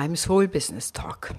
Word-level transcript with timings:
Moin 0.00 0.12
beim 0.12 0.16
Soul 0.16 0.48
Business 0.48 0.92
Talk. 0.92 1.34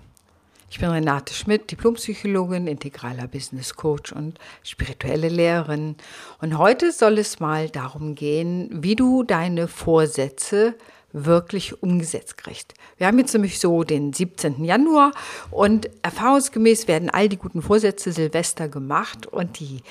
Ich 0.69 0.77
bin 0.77 0.89
Renate 0.89 1.33
Schmidt, 1.33 1.71
Diplompsychologin, 1.71 2.67
integraler 2.67 3.27
Business 3.27 3.73
Coach 3.73 4.11
und 4.11 4.37
spirituelle 4.61 5.29
Lehrerin. 5.29 5.95
Und 6.41 6.59
heute 6.59 6.91
soll 6.91 7.17
es 7.17 7.39
mal 7.39 7.71
darum 7.71 8.13
gehen, 8.13 8.69
wie 8.71 8.95
du 8.95 9.23
deine 9.23 9.67
Vorsätze 9.67 10.75
wirklich 11.11 11.81
umgesetzt 11.81 12.37
kriegst. 12.37 12.75
Wir 12.97 13.07
haben 13.07 13.17
jetzt 13.17 13.33
nämlich 13.33 13.59
so 13.59 13.83
den 13.83 14.13
17. 14.13 14.63
Januar 14.63 15.11
und 15.49 15.89
erfahrungsgemäß 16.03 16.87
werden 16.87 17.09
all 17.09 17.29
die 17.29 17.37
guten 17.37 17.63
Vorsätze 17.63 18.11
Silvester 18.11 18.67
gemacht 18.69 19.25
und 19.25 19.59
die 19.59 19.81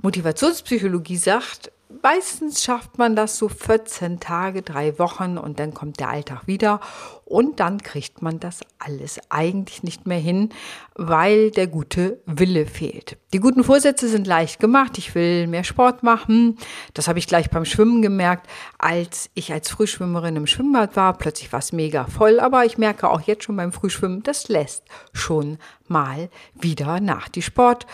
Motivationspsychologie 0.00 1.18
sagt, 1.18 1.72
meistens 2.02 2.62
schafft 2.62 2.98
man 2.98 3.16
das 3.16 3.36
so 3.38 3.48
14 3.48 4.20
Tage, 4.20 4.62
drei 4.62 4.98
Wochen 4.98 5.38
und 5.38 5.58
dann 5.58 5.74
kommt 5.74 6.00
der 6.00 6.10
Alltag 6.10 6.46
wieder 6.46 6.80
und 7.24 7.60
dann 7.60 7.82
kriegt 7.82 8.22
man 8.22 8.40
das 8.40 8.60
alles 8.78 9.20
eigentlich 9.28 9.82
nicht 9.82 10.06
mehr 10.06 10.18
hin, 10.18 10.50
weil 10.94 11.50
der 11.50 11.66
gute 11.66 12.20
Wille 12.26 12.66
fehlt. 12.66 13.16
Die 13.32 13.40
guten 13.40 13.64
Vorsätze 13.64 14.08
sind 14.08 14.26
leicht 14.26 14.60
gemacht. 14.60 14.98
Ich 14.98 15.14
will 15.14 15.46
mehr 15.46 15.64
Sport 15.64 16.02
machen. 16.02 16.58
Das 16.94 17.08
habe 17.08 17.18
ich 17.18 17.26
gleich 17.26 17.50
beim 17.50 17.64
Schwimmen 17.64 18.02
gemerkt, 18.02 18.48
als 18.78 19.30
ich 19.34 19.52
als 19.52 19.70
Frühschwimmerin 19.70 20.36
im 20.36 20.46
Schwimmbad 20.46 20.96
war. 20.96 21.16
Plötzlich 21.16 21.52
war 21.52 21.58
es 21.60 21.72
mega 21.72 22.06
voll, 22.06 22.40
aber 22.40 22.64
ich 22.64 22.78
merke 22.78 23.08
auch 23.08 23.20
jetzt 23.20 23.44
schon 23.44 23.56
beim 23.56 23.72
Frühschwimmen, 23.72 24.22
das 24.22 24.48
lässt 24.48 24.84
schon 25.12 25.58
mal 25.86 26.30
wieder 26.54 27.00
nach. 27.00 27.28
Die 27.28 27.42
Sport 27.42 27.86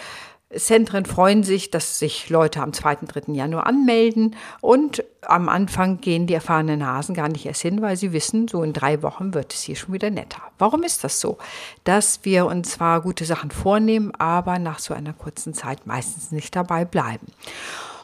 Zentren 0.56 1.04
freuen 1.04 1.42
sich, 1.42 1.70
dass 1.70 1.98
sich 1.98 2.30
Leute 2.30 2.60
am 2.60 2.72
2., 2.72 2.96
3. 3.06 3.32
Januar 3.32 3.66
anmelden 3.66 4.36
und 4.60 5.04
am 5.22 5.48
Anfang 5.48 6.00
gehen 6.00 6.26
die 6.26 6.34
erfahrenen 6.34 6.86
Hasen 6.86 7.14
gar 7.14 7.28
nicht 7.28 7.46
erst 7.46 7.62
hin, 7.62 7.82
weil 7.82 7.96
sie 7.96 8.12
wissen, 8.12 8.48
so 8.48 8.62
in 8.62 8.72
drei 8.72 9.02
Wochen 9.02 9.34
wird 9.34 9.54
es 9.54 9.62
hier 9.62 9.76
schon 9.76 9.94
wieder 9.94 10.10
netter. 10.10 10.42
Warum 10.58 10.82
ist 10.82 11.04
das 11.04 11.20
so? 11.20 11.38
Dass 11.84 12.20
wir 12.24 12.46
uns 12.46 12.72
zwar 12.72 13.00
gute 13.00 13.24
Sachen 13.24 13.50
vornehmen, 13.50 14.12
aber 14.16 14.58
nach 14.58 14.78
so 14.78 14.94
einer 14.94 15.12
kurzen 15.12 15.54
Zeit 15.54 15.86
meistens 15.86 16.30
nicht 16.30 16.54
dabei 16.54 16.84
bleiben. 16.84 17.26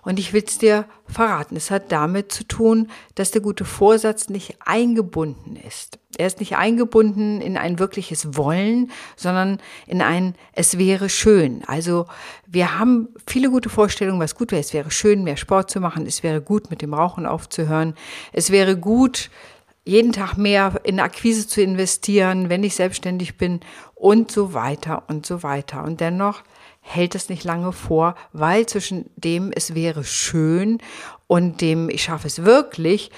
Und 0.02 0.18
ich 0.18 0.32
will 0.32 0.44
es 0.46 0.58
dir 0.58 0.86
verraten, 1.06 1.56
es 1.56 1.70
hat 1.70 1.92
damit 1.92 2.32
zu 2.32 2.44
tun, 2.44 2.88
dass 3.14 3.30
der 3.30 3.42
gute 3.42 3.64
Vorsatz 3.64 4.28
nicht 4.28 4.56
eingebunden 4.64 5.56
ist. 5.56 5.98
Er 6.16 6.26
ist 6.26 6.40
nicht 6.40 6.56
eingebunden 6.56 7.40
in 7.40 7.56
ein 7.56 7.78
wirkliches 7.78 8.36
Wollen, 8.36 8.90
sondern 9.16 9.58
in 9.86 10.02
ein 10.02 10.34
Es 10.52 10.76
wäre 10.76 11.08
schön. 11.08 11.62
Also 11.66 12.06
wir 12.46 12.78
haben 12.78 13.08
viele 13.26 13.50
gute 13.50 13.68
Vorstellungen, 13.68 14.20
was 14.20 14.34
gut 14.34 14.52
wäre. 14.52 14.60
Es 14.60 14.74
wäre 14.74 14.90
schön, 14.90 15.24
mehr 15.24 15.36
Sport 15.36 15.70
zu 15.70 15.80
machen. 15.80 16.06
Es 16.06 16.22
wäre 16.22 16.40
gut, 16.40 16.70
mit 16.70 16.82
dem 16.82 16.94
Rauchen 16.94 17.26
aufzuhören. 17.26 17.94
Es 18.32 18.50
wäre 18.50 18.76
gut, 18.76 19.30
jeden 19.84 20.12
Tag 20.12 20.36
mehr 20.36 20.80
in 20.84 21.00
Akquise 21.00 21.46
zu 21.46 21.62
investieren, 21.62 22.48
wenn 22.48 22.64
ich 22.64 22.74
selbstständig 22.74 23.38
bin 23.38 23.60
und 23.94 24.30
so 24.30 24.52
weiter 24.52 25.04
und 25.08 25.24
so 25.24 25.42
weiter. 25.42 25.84
Und 25.84 26.00
dennoch 26.00 26.42
hält 26.80 27.14
es 27.14 27.28
nicht 27.28 27.44
lange 27.44 27.72
vor, 27.72 28.14
weil 28.32 28.66
zwischen 28.66 29.10
dem 29.16 29.52
es 29.54 29.74
wäre 29.74 30.04
schön 30.04 30.78
und 31.26 31.60
dem 31.60 31.88
ich 31.90 32.02
schaffe 32.02 32.26
es 32.26 32.44
wirklich 32.44 33.10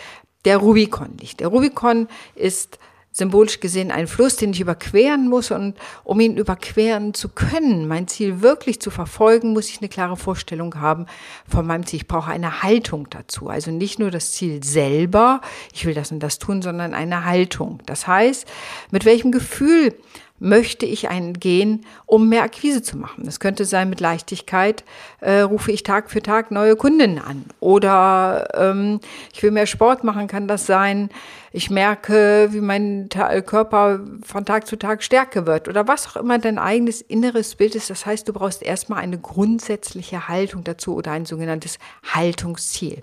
der 0.45 0.59
Rubikon 0.59 1.17
liegt. 1.19 1.41
Der 1.41 1.49
Rubikon 1.49 2.09
ist 2.35 2.79
symbolisch 3.13 3.61
gesehen 3.61 3.91
ein 3.91 4.07
Fluss, 4.07 4.37
den 4.37 4.53
ich 4.53 4.61
überqueren 4.61 5.29
muss 5.29 5.51
und 5.51 5.77
um 6.03 6.19
ihn 6.19 6.39
überqueren 6.39 7.13
zu 7.13 7.29
können, 7.29 7.87
mein 7.87 8.09
Ziel 8.09 8.41
wirklich 8.41 8.81
zu 8.81 8.91
verfolgen, 8.91 9.53
muss 9.53 9.69
ich 9.69 9.81
eine 9.81 9.91
klare 9.91 10.17
Vorstellung 10.17 10.81
haben 10.81 11.07
von 11.47 11.67
meinem 11.67 11.85
Ziel. 11.86 12.01
Ich 12.01 12.09
brauche 12.09 12.31
eine 12.31 12.63
Haltung 12.63 13.09
dazu. 13.11 13.48
Also 13.48 13.70
nicht 13.70 13.98
nur 13.98 14.11
das 14.11 14.33
Ziel 14.33 14.65
selber, 14.65 15.42
ich 15.75 15.85
will 15.85 15.95
das 15.95 16.11
und 16.11 16.20
das 16.20 16.39
tun, 16.39 16.63
sondern 16.63 16.95
eine 16.95 17.27
Haltung. 17.27 17.81
Das 17.85 18.07
heißt, 18.07 18.47
mit 18.91 19.05
welchem 19.05 19.31
Gefühl 19.31 19.95
möchte 20.42 20.86
ich 20.86 21.08
eingehen, 21.08 21.86
um 22.05 22.29
mehr 22.29 22.42
Akquise 22.42 22.83
zu 22.83 22.97
machen. 22.98 23.23
Das 23.25 23.39
könnte 23.39 23.64
sein, 23.64 23.89
mit 23.89 24.01
Leichtigkeit 24.01 24.83
äh, 25.20 25.41
rufe 25.41 25.70
ich 25.70 25.85
Tag 25.85 26.11
für 26.11 26.20
Tag 26.20 26.51
neue 26.51 26.75
Kundinnen 26.75 27.20
an. 27.20 27.45
Oder 27.61 28.48
ähm, 28.55 28.98
ich 29.33 29.41
will 29.42 29.53
mehr 29.53 29.67
Sport 29.67 30.03
machen, 30.03 30.27
kann 30.27 30.48
das 30.48 30.67
sein. 30.67 31.11
Ich 31.53 31.70
merke, 31.70 32.48
wie 32.51 32.61
mein 32.61 33.07
Ta 33.08 33.41
Körper 33.41 34.01
von 34.25 34.45
Tag 34.45 34.67
zu 34.67 34.77
Tag 34.77 35.05
stärker 35.05 35.47
wird. 35.47 35.69
Oder 35.69 35.86
was 35.86 36.08
auch 36.08 36.17
immer 36.17 36.39
dein 36.39 36.59
eigenes 36.59 37.03
inneres 37.03 37.55
Bild 37.55 37.77
ist. 37.77 37.89
Das 37.89 38.05
heißt, 38.05 38.27
du 38.27 38.33
brauchst 38.33 38.63
erstmal 38.63 38.98
eine 38.98 39.19
grundsätzliche 39.19 40.27
Haltung 40.27 40.64
dazu 40.64 40.97
oder 40.97 41.13
ein 41.13 41.24
sogenanntes 41.24 41.79
Haltungsziel. 42.13 43.03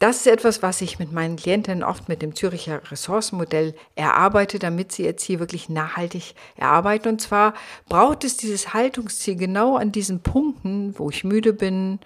Das 0.00 0.16
ist 0.16 0.26
etwas, 0.26 0.62
was 0.62 0.80
ich 0.80 0.98
mit 0.98 1.12
meinen 1.12 1.36
Klientinnen 1.36 1.84
oft 1.84 2.08
mit 2.08 2.20
dem 2.20 2.34
Züricher 2.34 2.80
Ressourcenmodell 2.90 3.74
erarbeite, 3.94 4.58
damit 4.58 4.92
sie 4.92 5.04
ihr 5.04 5.16
Ziel 5.16 5.38
wirklich 5.38 5.68
nachhaltig 5.68 6.34
erarbeiten. 6.56 7.08
Und 7.08 7.20
zwar 7.20 7.54
braucht 7.88 8.24
es 8.24 8.36
dieses 8.36 8.74
Haltungsziel 8.74 9.36
genau 9.36 9.76
an 9.76 9.92
diesen 9.92 10.20
Punkten, 10.20 10.98
wo 10.98 11.10
ich 11.10 11.22
müde 11.22 11.52
bin, 11.52 12.00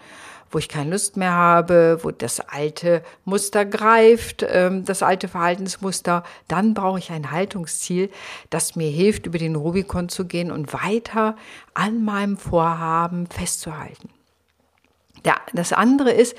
wo 0.51 0.59
ich 0.59 0.69
keine 0.69 0.91
Lust 0.91 1.17
mehr 1.17 1.33
habe, 1.33 1.99
wo 2.03 2.11
das 2.11 2.41
alte 2.41 3.03
Muster 3.25 3.65
greift, 3.65 4.45
ähm, 4.49 4.85
das 4.85 5.03
alte 5.03 5.29
Verhaltensmuster, 5.29 6.25
dann 6.47 6.75
brauche 6.75 6.99
ich 6.99 7.11
ein 7.11 7.31
Haltungsziel, 7.31 8.11
das 8.51 8.77
mir 8.77 8.91
hilft, 8.91 9.27
über 9.27 9.39
den 9.39 9.57
Rubikon 9.57 10.09
zu 10.09 10.27
gehen 10.27 10.51
und 10.51 10.73
weiter 10.73 11.37
an 11.75 12.05
meinem 12.05 12.37
Vorhaben 12.37 13.27
festzuhalten. 13.27 14.11
das 15.53 15.73
andere 15.73 16.13
ist, 16.13 16.37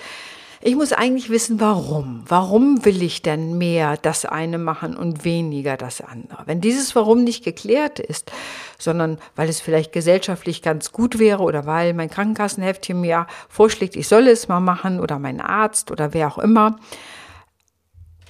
ich 0.61 0.75
muss 0.75 0.91
eigentlich 0.91 1.29
wissen, 1.29 1.61
warum. 1.61 2.23
Warum 2.27 2.83
will 2.83 3.01
ich 3.01 3.21
denn 3.21 3.57
mehr 3.57 3.95
das 3.95 4.25
eine 4.25 4.57
machen 4.57 4.97
und 4.97 5.23
weniger 5.23 5.77
das 5.77 6.01
andere? 6.01 6.43
Wenn 6.47 6.59
dieses 6.59 6.95
Warum 6.95 7.23
nicht 7.23 7.45
geklärt 7.45 7.99
ist, 7.99 8.31
sondern 8.77 9.19
weil 9.37 9.47
es 9.47 9.61
vielleicht 9.61 9.93
gesellschaftlich 9.93 10.61
ganz 10.61 10.91
gut 10.91 11.17
wäre 11.17 11.43
oder 11.43 11.65
weil 11.65 11.93
mein 11.93 12.09
Krankenkassenheftchen 12.09 12.99
mir 12.99 13.27
vorschlägt, 13.47 13.95
ich 13.95 14.09
soll 14.09 14.27
es 14.27 14.49
mal 14.49 14.59
machen 14.59 14.99
oder 14.99 15.17
mein 15.17 15.39
Arzt 15.39 15.91
oder 15.91 16.13
wer 16.13 16.27
auch 16.27 16.37
immer, 16.37 16.75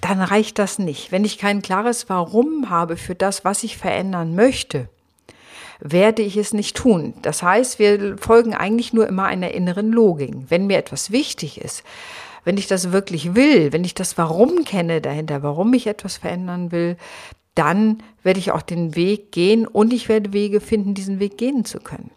dann 0.02 0.22
reicht 0.22 0.60
das 0.60 0.78
nicht. 0.78 1.12
Wenn 1.12 1.26
ich 1.26 1.40
kein 1.40 1.64
klares 1.64 2.10
Warum 2.10 2.70
habe 2.70 2.96
für 2.96 3.16
das, 3.16 3.44
was 3.44 3.64
ich 3.64 3.78
verändern 3.78 4.36
möchte, 4.36 4.88
werde 5.80 6.22
ich 6.22 6.38
es 6.38 6.54
nicht 6.54 6.76
tun. 6.76 7.14
Das 7.22 7.42
heißt, 7.42 7.80
wir 7.80 8.18
folgen 8.18 8.54
eigentlich 8.54 8.94
nur 8.94 9.08
immer 9.08 9.26
einer 9.26 9.52
inneren 9.52 9.92
Logik. 9.92 10.34
Wenn 10.50 10.68
mir 10.68 10.78
etwas 10.78 11.12
wichtig 11.12 11.62
ist, 11.62 11.84
wenn 12.44 12.58
ich 12.58 12.68
das 12.68 12.92
wirklich 12.92 13.36
will, 13.36 13.72
wenn 13.74 13.84
ich 13.84 13.94
das 13.94 14.18
Warum 14.18 14.64
kenne 14.66 15.02
dahinter, 15.02 15.44
warum 15.44 15.74
ich 15.74 15.88
etwas 15.88 16.18
verändern 16.18 16.72
will, 16.72 16.98
dann 17.56 18.04
werde 18.24 18.40
ich 18.40 18.52
auch 18.52 18.62
den 18.62 18.96
Weg 18.96 19.32
gehen 19.32 19.68
und 19.68 19.92
ich 19.94 20.08
werde 20.10 20.34
Wege 20.34 20.62
finden, 20.62 20.94
diesen 20.94 21.20
Weg 21.20 21.38
gehen 21.38 21.66
zu 21.66 21.80
können. 21.80 22.12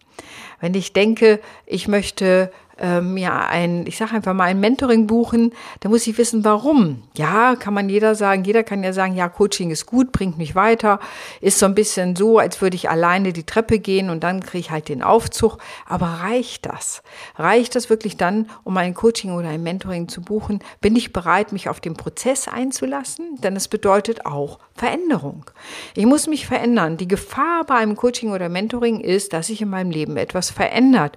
Wenn 0.60 0.74
ich 0.74 0.92
denke, 0.92 1.40
ich 1.66 1.88
möchte 1.88 2.52
ähm, 2.78 3.16
ja 3.16 3.46
ein, 3.46 3.86
ich 3.86 3.96
sage 3.96 4.14
einfach 4.14 4.34
mal 4.34 4.44
ein 4.44 4.60
Mentoring 4.60 5.06
buchen, 5.06 5.52
da 5.80 5.88
muss 5.88 6.06
ich 6.06 6.18
wissen, 6.18 6.44
warum. 6.44 7.02
Ja, 7.16 7.56
kann 7.56 7.74
man 7.74 7.88
jeder 7.88 8.14
sagen, 8.14 8.44
jeder 8.44 8.62
kann 8.62 8.82
ja 8.82 8.92
sagen, 8.92 9.14
ja, 9.14 9.28
Coaching 9.28 9.70
ist 9.70 9.86
gut, 9.86 10.12
bringt 10.12 10.38
mich 10.38 10.54
weiter, 10.54 11.00
ist 11.40 11.58
so 11.58 11.66
ein 11.66 11.74
bisschen 11.74 12.16
so, 12.16 12.38
als 12.38 12.60
würde 12.60 12.76
ich 12.76 12.90
alleine 12.90 13.32
die 13.32 13.44
Treppe 13.44 13.78
gehen 13.78 14.10
und 14.10 14.22
dann 14.22 14.40
kriege 14.40 14.58
ich 14.58 14.70
halt 14.70 14.88
den 14.88 15.02
Aufzug. 15.02 15.58
Aber 15.86 16.06
reicht 16.06 16.66
das? 16.66 17.02
Reicht 17.36 17.74
das 17.74 17.90
wirklich 17.90 18.16
dann, 18.16 18.48
um 18.64 18.76
ein 18.76 18.94
Coaching 18.94 19.32
oder 19.32 19.48
ein 19.48 19.62
Mentoring 19.62 20.08
zu 20.08 20.22
buchen? 20.22 20.60
Bin 20.80 20.96
ich 20.96 21.12
bereit, 21.12 21.52
mich 21.52 21.68
auf 21.68 21.80
den 21.80 21.94
Prozess 21.94 22.48
einzulassen? 22.48 23.36
Denn 23.42 23.56
es 23.56 23.68
bedeutet 23.68 24.26
auch 24.26 24.58
Veränderung. 24.74 25.44
Ich 25.94 26.06
muss 26.06 26.26
mich 26.26 26.46
verändern. 26.46 26.96
Die 26.96 27.08
Gefahr 27.08 27.64
bei 27.64 27.74
einem 27.76 27.96
Coaching 27.96 28.32
oder 28.32 28.48
Mentoring 28.48 29.00
ist, 29.00 29.32
dass 29.32 29.48
sich 29.48 29.60
in 29.60 29.68
meinem 29.70 29.90
Leben 29.90 30.16
etwas 30.16 30.50
verändert. 30.50 31.16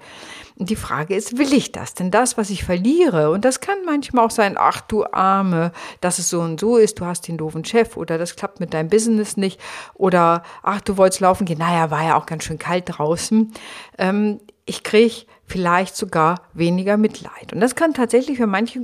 Die 0.58 0.78
Frage 0.78 1.16
ist, 1.16 1.38
will 1.38 1.54
ich 1.54 1.74
das? 1.74 1.96
Denn 1.96 2.12
das, 2.12 2.38
was 2.38 2.50
ich 2.50 2.64
verliere, 2.64 3.30
und 3.32 3.44
das 3.44 3.60
kann 3.60 3.78
manchmal 3.86 4.26
auch 4.26 4.32
sein, 4.32 4.56
ach 4.58 4.80
du 4.80 5.04
Arme, 5.06 5.74
dass 6.00 6.18
es 6.18 6.30
so 6.30 6.40
und 6.40 6.62
so 6.62 6.78
ist, 6.78 7.00
du 7.02 7.06
hast 7.06 7.28
den 7.28 7.38
doofen 7.38 7.66
Chef 7.66 7.98
oder 7.98 8.18
das 8.18 8.38
klappt 8.38 8.62
mit 8.62 8.74
deinem 8.74 8.88
Business 8.88 9.36
nicht 9.36 9.60
oder 9.96 10.44
ach, 10.64 10.80
du 10.80 10.96
wolltest 10.96 11.20
laufen 11.20 11.46
gehen, 11.46 11.60
naja, 11.60 11.92
war 11.92 12.06
ja 12.06 12.16
auch 12.16 12.26
ganz 12.26 12.46
schön 12.46 12.58
kalt 12.58 12.86
draußen. 12.88 13.52
Ähm, 13.98 14.40
ich 14.66 14.84
kriege 14.84 15.26
vielleicht 15.46 15.96
sogar 15.96 16.42
weniger 16.54 16.98
Mitleid. 16.98 17.54
Und 17.54 17.60
das 17.60 17.76
kann 17.76 17.94
tatsächlich 17.94 18.38
für 18.38 18.48
manche 18.48 18.82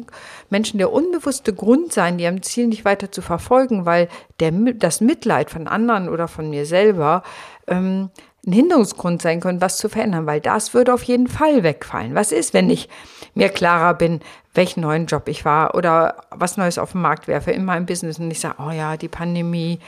Menschen 0.49 0.77
der 0.77 0.91
unbewusste 0.91 1.53
Grund 1.53 1.91
sein, 1.91 2.19
ihrem 2.19 2.43
Ziel 2.43 2.67
nicht 2.67 2.85
weiter 2.85 3.11
zu 3.11 3.21
verfolgen, 3.21 3.85
weil 3.85 4.07
der, 4.39 4.51
das 4.51 5.01
Mitleid 5.01 5.49
von 5.49 5.67
anderen 5.67 6.07
oder 6.07 6.27
von 6.27 6.49
mir 6.49 6.65
selber 6.65 7.23
ähm, 7.67 8.11
ein 8.45 8.53
Hinderungsgrund 8.53 9.21
sein 9.21 9.39
können, 9.39 9.61
was 9.61 9.77
zu 9.77 9.87
verändern, 9.87 10.25
weil 10.25 10.41
das 10.41 10.73
würde 10.73 10.93
auf 10.93 11.03
jeden 11.03 11.27
Fall 11.27 11.63
wegfallen. 11.63 12.15
Was 12.15 12.31
ist, 12.31 12.53
wenn 12.53 12.69
ich 12.69 12.89
mir 13.35 13.49
klarer 13.49 13.93
bin, 13.93 14.19
welchen 14.53 14.81
neuen 14.81 15.05
Job 15.05 15.27
ich 15.27 15.45
war 15.45 15.75
oder 15.75 16.23
was 16.31 16.57
Neues 16.57 16.77
auf 16.77 16.93
den 16.93 17.01
Markt 17.01 17.27
werfe 17.27 17.51
in 17.51 17.63
meinem 17.63 17.85
Business 17.85 18.19
und 18.19 18.31
ich 18.31 18.39
sage, 18.39 18.55
oh 18.59 18.71
ja, 18.71 18.97
die 18.97 19.07
Pandemie, 19.07 19.79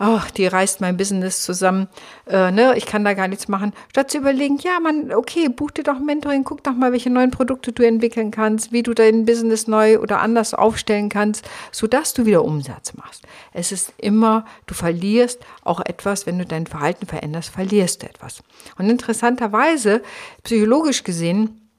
oh, 0.00 0.20
die 0.36 0.46
reißt 0.46 0.80
mein 0.80 0.96
Business 0.96 1.42
zusammen, 1.42 1.88
äh, 2.26 2.50
ne, 2.50 2.74
ich 2.76 2.86
kann 2.86 3.04
da 3.04 3.12
gar 3.14 3.28
nichts 3.28 3.48
machen. 3.48 3.72
Statt 3.90 4.10
zu 4.10 4.18
überlegen, 4.18 4.58
ja, 4.58 4.80
man, 4.80 5.12
okay, 5.12 5.48
buch 5.48 5.70
dir 5.70 5.84
doch 5.84 5.98
Mentoring, 5.98 6.42
guck 6.42 6.64
doch 6.64 6.72
mal, 6.72 6.92
welche 6.92 7.10
neuen 7.10 7.30
Produkte 7.30 7.72
du 7.72 7.86
entwickeln 7.86 8.30
kannst, 8.30 8.72
wie 8.72 8.82
du 8.82 8.94
dein 8.94 9.26
Business 9.26 9.66
neu 9.66 9.98
oder 9.98 10.20
anders 10.20 10.54
aufstellen 10.54 11.10
kannst, 11.10 11.48
sodass 11.70 12.14
du 12.14 12.24
wieder 12.24 12.44
Umsatz 12.44 12.94
machst. 12.94 13.24
Es 13.52 13.72
ist 13.72 13.92
immer, 13.98 14.46
du 14.66 14.74
verlierst 14.74 15.40
auch 15.62 15.80
etwas, 15.80 16.26
wenn 16.26 16.38
du 16.38 16.46
dein 16.46 16.66
Verhalten 16.66 17.06
veränderst, 17.06 17.50
verlierst 17.50 18.02
du 18.02 18.06
etwas. 18.06 18.42
Und 18.78 18.88
interessanterweise, 18.88 20.02
psychologisch 20.42 21.04
gesehen, 21.04 21.69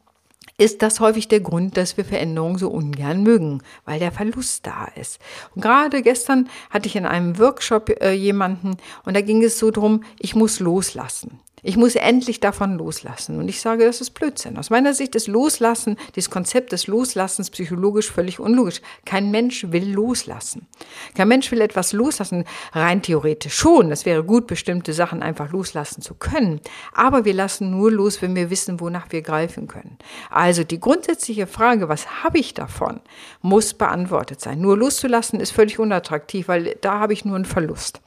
ist 0.62 0.84
das 0.84 1.00
häufig 1.00 1.28
der 1.28 1.40
Grund, 1.40 1.75
dass 1.75 1.98
wir 1.98 2.06
Veränderungen 2.06 2.60
so 2.60 2.69
ungern 2.69 3.24
mögen, 3.24 3.63
weil 3.84 4.00
der 4.00 4.12
Verlust 4.12 4.68
da 4.68 4.86
ist. 4.96 5.19
Und 5.56 5.63
gerade 5.63 6.04
gestern 6.04 6.50
hatte 6.69 6.88
ich 6.88 6.96
in 6.96 7.08
einem 7.08 7.40
Workshop 7.40 7.90
äh, 8.00 8.12
jemanden 8.12 8.78
und 9.04 9.16
da 9.16 9.22
ging 9.22 9.44
es 9.44 9.58
so 9.58 9.72
drum, 9.72 10.04
ich 10.19 10.36
muss 10.36 10.60
loslassen. 10.60 11.40
Ich 11.63 11.78
muss 11.78 11.96
endlich 11.96 12.40
davon 12.40 12.78
loslassen. 12.78 13.38
Und 13.38 13.48
ich 13.48 13.62
sage, 13.62 13.86
das 13.86 14.02
ist 14.02 14.12
Blödsinn. 14.12 14.58
Aus 14.58 14.72
meiner 14.72 14.96
Sicht 14.96 15.13
ist 15.16 15.28
Loslassen, 15.28 15.96
dieses 16.16 16.31
Konzept 16.31 16.72
des 16.72 16.88
Loslassens 16.88 17.52
psychologisch 17.52 18.12
völlig 18.12 18.40
unlogisch. 18.40 18.81
Kein 19.06 19.30
Mensch 19.30 19.68
will 19.69 19.92
loslassen. 19.94 20.68
Kein 21.16 21.28
Mensch 21.28 21.52
will 21.52 21.62
etwas 21.62 21.94
loslassen. 21.94 22.46
Rein 22.74 23.04
theoretisch 23.04 23.54
schon. 23.54 23.90
Das 23.92 24.06
wäre 24.08 24.24
gut, 24.24 24.48
bestimmte 24.48 24.94
Sachen 24.94 25.22
einfach 25.22 25.52
loslassen 25.52 26.02
zu 26.02 26.16
können. 26.16 26.62
Aber 26.94 27.25
wir 27.25 27.34
lassen 27.34 27.69
nur 27.69 27.92
los, 27.92 28.22
wenn 28.24 28.36
wir 28.36 28.50
wissen, 28.50 28.80
wonach 28.80 29.12
wir 29.12 29.22
greifen 29.22 29.68
können. 29.68 29.98
Also 30.31 30.63
die 30.63 30.80
grundsätzliche 30.80 31.46
Frage, 31.46 31.90
was 31.90 32.24
habe 32.24 32.40
ich 32.40 32.56
davon, 32.56 33.02
muss 33.42 33.75
beantwortet 33.75 34.42
sein. 34.42 34.62
Nur 34.62 34.78
loszulassen 34.78 35.40
ist 35.40 35.52
völlig 35.52 35.78
unattraktiv, 35.78 36.48
weil 36.48 36.75
da 36.81 37.00
habe 37.00 37.13
ich 37.13 37.24
nur 37.24 37.36
einen 37.36 37.46
Verlust 37.46 38.02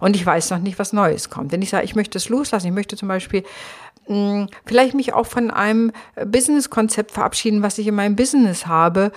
und 0.00 0.16
ich 0.16 0.24
weiß 0.24 0.50
noch 0.50 0.58
nicht, 0.58 0.78
was 0.78 0.92
Neues 0.92 1.30
kommt. 1.30 1.52
Wenn 1.52 1.62
ich 1.62 1.70
sage, 1.70 1.84
ich 1.84 1.94
möchte 1.94 2.18
es 2.18 2.28
loslassen, 2.28 2.66
ich 2.66 2.72
möchte 2.72 2.96
zum 2.96 3.08
Beispiel 3.08 3.44
mh, 4.08 4.16
mm, 4.16 4.48
vielleicht 4.66 4.94
mich 4.94 5.12
auch 5.12 5.26
von 5.26 5.50
einem 5.50 5.92
Business-Konzept 6.24 7.10
verabschieden, 7.10 7.62
was 7.62 7.78
ich 7.78 7.86
in 7.86 7.94
meinem 7.94 8.16
Business 8.16 8.66
habe 8.66 9.12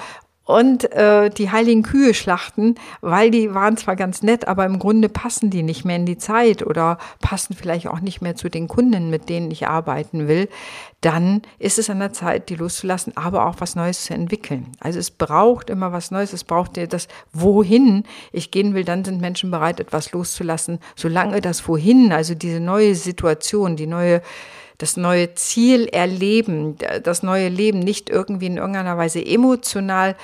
und 0.46 0.92
äh, 0.92 1.30
die 1.30 1.52
heiligen 1.52 1.84
Kühe 1.84 2.14
schlachten, 2.14 2.76
weil 3.02 3.32
die 3.32 3.54
waren 3.54 3.78
zwar 3.78 3.96
ganz 3.96 4.24
nett, 4.24 4.48
aber 4.48 4.66
im 4.66 4.80
Grunde 4.80 5.08
passen 5.08 5.50
die 5.50 5.64
nicht 5.64 5.86
mehr 5.86 5.96
in 5.96 6.06
die 6.06 6.18
Zeit 6.18 6.66
oder 6.66 6.98
passen 7.22 7.56
vielleicht 7.56 7.88
auch 7.88 8.00
nicht 8.00 8.22
mehr 8.22 8.36
zu 8.36 8.50
den 8.50 8.68
Kunden, 8.68 9.10
mit 9.10 9.30
denen 9.30 9.52
ich 9.52 9.68
arbeiten 9.68 10.28
will, 10.28 10.50
dann 11.02 11.42
ist 11.58 11.80
es 11.80 11.90
an 11.90 12.00
der 12.00 12.14
Zeit, 12.14 12.50
die 12.50 12.56
loszulassen, 12.56 13.16
aber 13.18 13.48
auch 13.48 13.56
was 13.60 13.76
Neues 13.76 14.06
zu 14.06 14.14
entwickeln. 14.14 14.68
Also 14.80 15.00
es 15.00 15.10
braucht 15.10 15.70
immer 15.70 15.92
was 15.92 16.12
Neues, 16.12 16.34
es 16.34 16.44
braucht 16.44 16.78
das 16.92 17.08
Wohin 17.34 18.04
ich 18.32 18.52
gehen 18.52 18.74
will, 18.74 18.84
dann 18.84 19.04
sind 19.04 19.22
Menschen 19.22 19.52
bereit, 19.52 19.80
etwas 19.80 20.12
loszulassen. 20.12 20.80
Solange 20.96 21.42
das 21.42 21.68
Wohin, 21.68 22.12
also 22.12 22.36
diese 22.36 22.60
neue 22.60 22.96
Situation, 22.96 23.76
die 23.76 23.88
neue 23.88 24.22
das 24.82 24.98
neue 24.98 25.34
Ziel 25.36 25.88
erleben, 25.88 26.78
das 27.04 27.24
neue 27.24 27.50
Leben 27.50 27.80
nicht 27.80 28.10
irgendwie 28.10 28.48
in 28.48 28.58
irgendeiner 28.58 28.98
Weise 28.98 29.24
emotional 29.24 30.16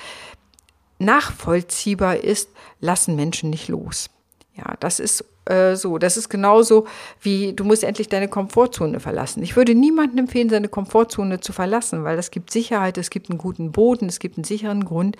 nachvollziehbar 0.99 2.17
ist, 2.17 2.49
lassen 2.79 3.15
Menschen 3.15 3.49
nicht 3.49 3.67
los. 3.67 4.09
Ja, 4.55 4.73
das 4.79 4.99
ist 4.99 5.23
äh, 5.45 5.75
so. 5.75 5.97
Das 5.97 6.17
ist 6.17 6.29
genauso 6.29 6.87
wie 7.21 7.53
du 7.53 7.63
musst 7.63 7.83
endlich 7.83 8.09
deine 8.09 8.27
Komfortzone 8.27 8.99
verlassen. 8.99 9.43
Ich 9.43 9.55
würde 9.55 9.75
niemandem 9.75 10.19
empfehlen, 10.19 10.49
seine 10.49 10.67
Komfortzone 10.67 11.39
zu 11.39 11.53
verlassen, 11.53 12.03
weil 12.03 12.15
das 12.15 12.31
gibt 12.31 12.51
Sicherheit, 12.51 12.97
es 12.97 13.09
gibt 13.09 13.29
einen 13.29 13.37
guten 13.37 13.71
Boden, 13.71 14.07
es 14.07 14.19
gibt 14.19 14.37
einen 14.37 14.43
sicheren 14.43 14.85
Grund. 14.85 15.17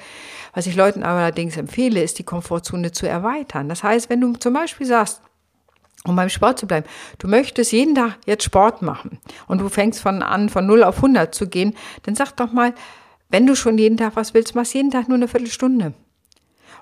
Was 0.54 0.66
ich 0.66 0.75
Leuten 0.75 1.04
allerdings 1.04 1.57
empfehle, 1.57 2.01
ist 2.01 2.19
die 2.19 2.24
Komfortzone 2.24 2.92
zu 2.92 3.07
erweitern. 3.07 3.69
Das 3.69 3.84
heißt, 3.84 4.10
wenn 4.10 4.22
du 4.22 4.34
zum 4.34 4.54
Beispiel 4.54 4.88
sagst, 4.88 5.22
um 6.03 6.15
beim 6.15 6.29
Sport 6.29 6.59
zu 6.59 6.67
bleiben. 6.67 6.88
Du 7.17 7.27
möchtest 7.27 7.71
jeden 7.71 7.95
Tag 7.95 8.17
jetzt 8.25 8.44
Sport 8.44 8.81
machen 8.81 9.19
und 9.47 9.59
du 9.59 9.69
fängst 9.69 10.01
von 10.01 10.21
an, 10.21 10.49
von 10.49 10.65
0 10.65 10.83
auf 10.83 10.97
100 10.97 11.33
zu 11.33 11.47
gehen, 11.47 11.75
dann 12.03 12.15
sag 12.15 12.31
doch 12.33 12.51
mal, 12.51 12.73
wenn 13.29 13.45
du 13.45 13.55
schon 13.55 13.77
jeden 13.77 13.97
Tag 13.97 14.15
was 14.15 14.33
willst, 14.33 14.55
machst 14.55 14.73
jeden 14.73 14.91
Tag 14.91 15.07
nur 15.07 15.17
eine 15.17 15.27
Viertelstunde. 15.27 15.94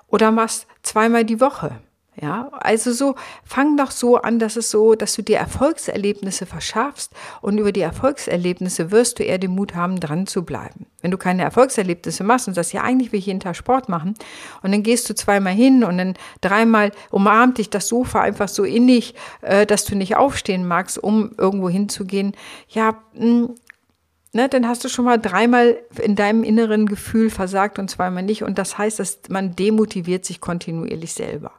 Oder 0.06 0.30
machst 0.30 0.66
zweimal 0.82 1.24
die 1.24 1.40
Woche. 1.40 1.80
Ja, 2.18 2.48
also 2.52 2.92
so, 2.92 3.14
fang 3.44 3.76
doch 3.76 3.90
so 3.90 4.16
an, 4.16 4.38
dass 4.38 4.56
es 4.56 4.70
so, 4.70 4.94
dass 4.94 5.14
du 5.14 5.22
dir 5.22 5.36
Erfolgserlebnisse 5.36 6.46
verschaffst 6.46 7.12
und 7.42 7.58
über 7.58 7.72
die 7.72 7.82
Erfolgserlebnisse 7.82 8.90
wirst 8.90 9.18
du 9.18 9.22
eher 9.22 9.36
den 9.36 9.50
Mut 9.50 9.74
haben, 9.74 10.00
dran 10.00 10.26
zu 10.26 10.42
bleiben. 10.42 10.86
Wenn 11.02 11.10
du 11.10 11.18
keine 11.18 11.42
Erfolgserlebnisse 11.42 12.24
machst 12.24 12.48
und 12.48 12.54
sagst, 12.54 12.72
ja, 12.72 12.82
eigentlich 12.82 13.12
will 13.12 13.18
ich 13.18 13.26
jeden 13.26 13.40
Tag 13.40 13.54
Sport 13.54 13.90
machen 13.90 14.14
und 14.62 14.72
dann 14.72 14.82
gehst 14.82 15.10
du 15.10 15.14
zweimal 15.14 15.52
hin 15.52 15.84
und 15.84 15.98
dann 15.98 16.14
dreimal 16.40 16.90
umarmt 17.10 17.58
dich 17.58 17.68
das 17.68 17.86
Sofa 17.86 18.22
einfach 18.22 18.48
so 18.48 18.64
innig, 18.64 19.14
äh, 19.42 19.66
dass 19.66 19.84
du 19.84 19.94
nicht 19.94 20.16
aufstehen 20.16 20.66
magst, 20.66 20.96
um 20.96 21.32
irgendwo 21.36 21.68
hinzugehen, 21.68 22.32
ja, 22.70 22.96
hm, 23.12 23.54
ne, 24.36 24.48
dann 24.48 24.68
hast 24.68 24.84
du 24.84 24.88
schon 24.88 25.04
mal 25.04 25.18
dreimal 25.18 25.78
in 26.00 26.14
deinem 26.14 26.44
inneren 26.44 26.86
Gefühl 26.86 27.30
versagt 27.30 27.78
und 27.78 27.90
zweimal 27.90 28.22
nicht. 28.22 28.44
Und 28.44 28.58
das 28.58 28.78
heißt, 28.78 29.00
dass 29.00 29.18
man 29.28 29.56
demotiviert 29.56 30.24
sich 30.24 30.40
kontinuierlich 30.40 31.14
selber. 31.14 31.52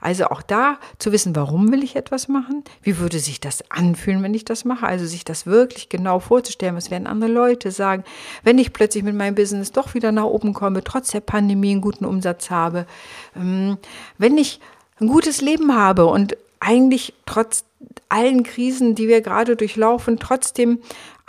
Also 0.00 0.26
auch 0.26 0.40
da 0.40 0.78
zu 0.98 1.12
wissen, 1.12 1.36
warum 1.36 1.70
will 1.72 1.84
ich 1.84 1.96
etwas 1.96 2.28
machen? 2.28 2.64
Wie 2.82 2.98
würde 2.98 3.18
sich 3.18 3.40
das 3.40 3.70
anfühlen, 3.70 4.22
wenn 4.22 4.32
ich 4.32 4.46
das 4.46 4.64
mache? 4.64 4.86
Also 4.86 5.04
sich 5.04 5.24
das 5.24 5.44
wirklich 5.44 5.90
genau 5.90 6.20
vorzustellen, 6.20 6.76
was 6.76 6.90
werden 6.90 7.06
andere 7.06 7.30
Leute 7.30 7.70
sagen, 7.70 8.04
wenn 8.44 8.58
ich 8.58 8.72
plötzlich 8.72 9.04
mit 9.04 9.14
meinem 9.14 9.34
Business 9.34 9.72
doch 9.72 9.94
wieder 9.94 10.12
nach 10.12 10.24
oben 10.24 10.54
komme, 10.54 10.82
trotz 10.82 11.10
der 11.10 11.20
Pandemie 11.20 11.72
einen 11.72 11.82
guten 11.82 12.06
Umsatz 12.06 12.50
habe, 12.50 12.86
ähm, 13.36 13.76
wenn 14.16 14.38
ich 14.38 14.60
ein 15.00 15.08
gutes 15.08 15.40
Leben 15.40 15.74
habe 15.74 16.06
und 16.06 16.36
eigentlich 16.60 17.14
trotz 17.26 17.64
allen 18.08 18.42
Krisen, 18.42 18.94
die 18.94 19.08
wir 19.08 19.22
gerade 19.22 19.56
durchlaufen, 19.56 20.18
trotzdem 20.18 20.80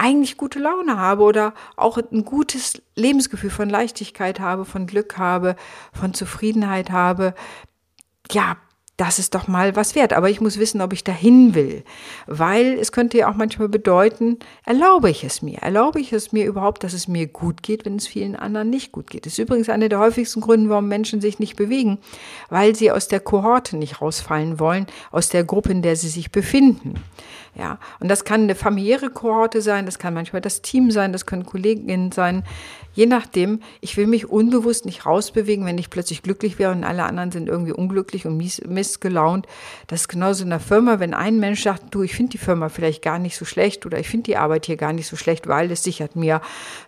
eigentlich 0.01 0.36
gute 0.38 0.57
Laune 0.57 0.98
habe 0.98 1.21
oder 1.24 1.53
auch 1.75 1.98
ein 1.98 2.25
gutes 2.25 2.81
Lebensgefühl 2.95 3.51
von 3.51 3.69
Leichtigkeit 3.69 4.39
habe, 4.39 4.65
von 4.65 4.88
Glück 4.88 5.19
habe, 5.19 5.56
von 5.94 6.15
Zufriedenheit 6.15 6.89
habe, 6.89 7.36
ja, 8.31 8.57
das 9.01 9.18
ist 9.18 9.33
doch 9.33 9.48
mal 9.48 9.75
was 9.75 9.95
wert. 9.95 10.13
Aber 10.13 10.30
ich 10.30 10.42
muss 10.42 10.59
wissen, 10.59 10.80
ob 10.80 10.94
ich 10.94 11.03
dahin 11.03 11.56
will. 11.56 11.83
Weil 12.27 12.77
es 12.80 12.92
könnte 12.92 13.18
ja 13.18 13.31
auch 13.31 13.33
manchmal 13.33 13.68
bedeuten, 13.68 14.38
erlaube 14.63 15.09
ich 15.09 15.24
es 15.24 15.42
mir? 15.42 15.57
Erlaube 15.57 16.00
ich 16.00 16.13
es 16.13 16.31
mir 16.31 16.45
überhaupt, 16.45 16.83
dass 16.83 16.94
es 16.94 17.07
mir 17.07 17.25
gut 17.25 17.63
geht, 17.63 17.83
wenn 17.83 17.95
es 17.95 18.06
vielen 18.06 18.36
anderen 18.36 18.69
nicht 18.69 18.92
gut 18.92 19.09
geht? 19.09 19.25
Das 19.25 19.33
ist 19.33 19.39
übrigens 19.39 19.69
einer 19.69 19.89
der 19.89 19.98
häufigsten 19.98 20.39
Gründe, 20.39 20.69
warum 20.69 20.88
Menschen 20.88 21.19
sich 21.19 21.39
nicht 21.39 21.56
bewegen, 21.56 21.98
weil 22.51 22.75
sie 22.75 22.92
aus 22.92 23.07
der 23.07 23.19
Kohorte 23.19 23.75
nicht 23.75 24.01
rausfallen 24.01 24.59
wollen, 24.59 24.86
aus 25.09 25.30
der 25.30 25.45
Gruppe, 25.45 25.71
in 25.71 25.81
der 25.81 25.95
sie 25.95 26.09
sich 26.09 26.30
befinden. 26.30 26.93
Ja, 27.55 27.79
und 28.00 28.08
das 28.08 28.24
kann 28.24 28.43
eine 28.43 28.55
familiäre 28.55 29.10
Kohorte 29.10 29.62
sein, 29.62 29.86
das 29.86 30.00
kann 30.00 30.13
manchmal 30.13 30.41
das 30.41 30.62
Team 30.62 30.91
sein, 30.91 31.12
das 31.12 31.25
können 31.25 31.46
Kolleginnen 31.46 32.12
sein. 32.12 32.43
Je 32.93 33.05
nachdem, 33.05 33.62
ich 33.79 33.95
will 33.98 34.07
mich 34.07 34.29
unbewusst 34.29 34.86
nicht 34.86 35.05
rausbewegen, 35.05 35.65
wenn 35.65 35.77
ich 35.77 35.89
plötzlich 35.89 36.24
glücklich 36.24 36.60
wäre 36.60 36.71
und 36.71 36.83
alle 36.83 37.03
anderen 37.03 37.31
sind 37.31 37.48
irgendwie 37.48 37.71
unglücklich 37.71 38.25
und 38.25 38.38
missgelaunt. 38.67 39.48
Das 39.88 40.01
ist 40.01 40.07
genauso 40.07 40.43
in 40.43 40.50
der 40.50 40.60
Firma, 40.60 41.00
wenn 41.00 41.13
ein 41.13 41.39
Mensch 41.39 41.63
sagt, 41.63 41.93
du, 41.93 42.03
ich 42.03 42.13
finde 42.13 42.31
die 42.31 42.38
Firma 42.38 42.69
vielleicht 42.69 43.01
gar 43.01 43.19
nicht 43.19 43.38
so 43.38 43.45
schlecht 43.45 43.86
oder 43.86 44.00
ich 44.00 44.10
finde 44.10 44.25
die 44.25 44.38
Arbeit 44.38 44.65
hier 44.65 44.77
gar 44.77 44.93
nicht 44.93 45.07
so 45.07 45.15
schlecht, 45.15 45.48
weil 45.48 45.71
es 45.71 45.83
sichert 45.83 46.15
mir 46.15 46.41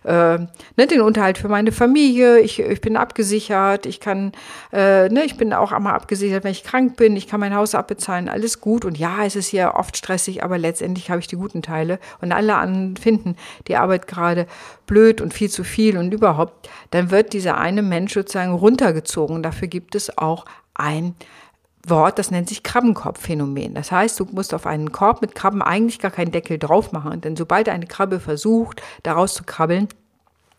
äh, 0.04 0.38
ne, 0.38 0.86
den 0.90 1.00
Unterhalt 1.00 1.38
für 1.38 1.48
meine 1.48 1.72
Familie, 1.72 2.40
ich, 2.40 2.60
ich 2.60 2.80
bin 2.80 2.96
abgesichert, 2.96 3.86
ich 3.86 4.00
kann, 4.00 4.32
äh, 4.72 5.08
ne, 5.08 5.24
ich 5.24 5.36
bin 5.36 5.52
auch 5.52 5.72
einmal 5.72 5.94
abgesichert, 5.94 6.44
wenn 6.44 6.52
ich 6.52 6.64
krank 6.64 6.96
bin, 6.96 7.16
ich 7.16 7.26
kann 7.26 7.40
mein 7.40 7.54
Haus 7.54 7.74
abbezahlen, 7.74 8.28
alles 8.28 8.60
gut. 8.60 8.84
Und 8.84 8.98
ja, 8.98 9.24
es 9.24 9.36
ist 9.36 9.48
hier 9.48 9.72
oft 9.76 9.96
stressig, 9.96 10.42
aber 10.42 10.58
letztendlich 10.58 11.10
habe 11.10 11.20
ich 11.20 11.26
die 11.26 11.36
guten 11.36 11.62
Teile 11.62 11.98
und 12.20 12.32
alle 12.32 12.56
anderen 12.56 12.96
finden 12.96 13.36
die 13.68 13.76
Arbeit 13.76 14.06
gerade 14.06 14.46
blöd 14.86 15.20
und 15.20 15.32
viel 15.32 15.50
zu 15.50 15.64
viel 15.64 15.93
und 15.96 16.12
überhaupt, 16.12 16.68
dann 16.90 17.10
wird 17.10 17.32
dieser 17.32 17.58
eine 17.58 17.82
Mensch 17.82 18.14
sozusagen 18.14 18.52
runtergezogen. 18.52 19.42
Dafür 19.42 19.68
gibt 19.68 19.94
es 19.94 20.16
auch 20.18 20.44
ein 20.74 21.14
Wort, 21.86 22.18
das 22.18 22.30
nennt 22.30 22.48
sich 22.48 22.62
Krabbenkopfphänomen. 22.62 23.74
Das 23.74 23.92
heißt, 23.92 24.18
du 24.18 24.24
musst 24.32 24.54
auf 24.54 24.66
einen 24.66 24.92
Korb 24.92 25.20
mit 25.20 25.34
Krabben 25.34 25.62
eigentlich 25.62 25.98
gar 25.98 26.10
keinen 26.10 26.32
Deckel 26.32 26.58
drauf 26.58 26.92
machen, 26.92 27.20
denn 27.20 27.36
sobald 27.36 27.68
eine 27.68 27.86
Krabbe 27.86 28.20
versucht, 28.20 28.82
daraus 29.02 29.34
zu 29.34 29.44
krabbeln, 29.44 29.88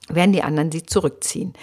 werden 0.10 0.34
die 0.34 0.44
anderen 0.44 0.72
sie 0.72 0.84
zurückziehen. 0.84 1.54